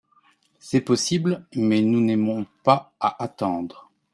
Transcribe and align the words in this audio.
C’est 0.57 0.81
possible, 0.81 1.45
mais 1.53 1.83
nous 1.83 2.01
n’aimons 2.01 2.47
pas 2.63 2.91
à 2.99 3.21
attendre. 3.23 3.91